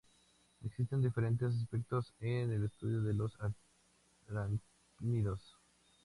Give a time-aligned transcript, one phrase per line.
[0.63, 3.37] Existen diferentes aspectos en el estudio de los
[4.27, 5.57] arácnidos.